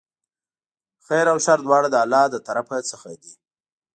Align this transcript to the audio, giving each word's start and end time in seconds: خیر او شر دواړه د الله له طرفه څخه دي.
خیر 1.05 1.25
او 1.33 1.37
شر 1.45 1.57
دواړه 1.65 1.87
د 1.91 1.95
الله 2.03 2.23
له 2.33 2.39
طرفه 2.47 2.77
څخه 2.91 3.09
دي. 3.21 3.33